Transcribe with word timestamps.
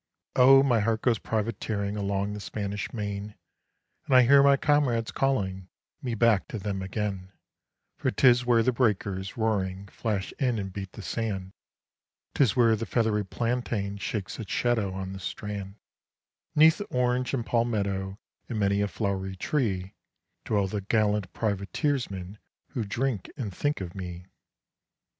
Oh, 0.35 0.63
my 0.63 0.79
heart 0.79 1.03
goes 1.03 1.19
privateering 1.19 1.95
along 1.95 2.33
the 2.33 2.39
Spanish 2.39 2.91
Main, 2.91 3.35
And 4.07 4.15
I 4.15 4.23
hear 4.23 4.41
my 4.41 4.57
comrades 4.57 5.11
calling 5.11 5.69
me 6.01 6.15
back 6.15 6.47
to 6.47 6.57
them 6.57 6.81
again; 6.81 7.31
For 7.97 8.09
'tis 8.09 8.43
where 8.43 8.63
the 8.63 8.71
breakers, 8.71 9.37
roaring, 9.37 9.85
flash 9.89 10.31
in 10.39 10.57
and 10.57 10.73
beat 10.73 10.93
the 10.93 11.03
sand 11.03 11.53
'Tis 12.33 12.55
where 12.55 12.75
the 12.75 12.87
feathery 12.87 13.23
plantain 13.23 13.99
shakes 13.99 14.39
its 14.39 14.51
shadow 14.51 14.91
on 14.91 15.13
the 15.13 15.19
strand; 15.19 15.75
'Neath 16.55 16.81
orange 16.89 17.35
and 17.35 17.45
palmetto 17.45 18.17
and 18.49 18.57
many 18.59 18.81
a 18.81 18.87
flowery 18.87 19.35
tree 19.35 19.93
Dwell 20.45 20.65
the 20.65 20.81
gallant 20.81 21.31
privateersmen 21.31 22.39
who 22.69 22.83
drink 22.83 23.29
and 23.37 23.53
think 23.55 23.79
of 23.81 23.93
me. 23.93 24.25